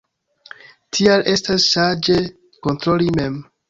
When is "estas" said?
1.35-1.69